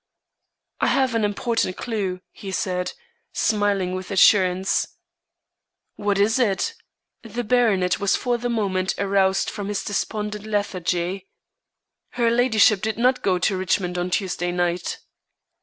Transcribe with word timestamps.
"I 0.79 0.87
have 0.87 1.13
an 1.13 1.23
important 1.23 1.77
clue," 1.77 2.21
he 2.31 2.49
said, 2.51 2.93
smiling 3.33 3.93
with 3.93 4.09
assurance. 4.09 4.87
"What 5.95 6.17
is 6.17 6.39
it?" 6.39 6.73
The 7.21 7.43
baronet 7.43 7.99
was 7.99 8.15
for 8.15 8.39
the 8.39 8.49
moment 8.49 8.95
aroused 8.97 9.51
from 9.51 9.67
his 9.67 9.83
despondent 9.83 10.47
lethargy. 10.47 11.27
"Her 12.13 12.31
ladyship 12.31 12.81
did 12.81 12.97
not 12.97 13.21
go 13.21 13.37
to 13.37 13.55
Richmond 13.55 13.95
on 13.99 14.09
Tuesday 14.09 14.51
night." 14.51 14.97